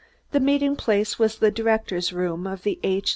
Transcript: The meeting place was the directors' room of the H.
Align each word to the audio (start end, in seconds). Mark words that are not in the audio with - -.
The 0.31 0.39
meeting 0.39 0.75
place 0.75 1.19
was 1.19 1.35
the 1.37 1.51
directors' 1.51 2.11
room 2.11 2.47
of 2.47 2.63
the 2.63 2.79
H. 2.81 3.09